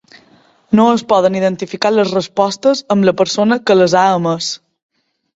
[0.77, 4.49] No es poden identificar les respostes amb la persona que les ha emès.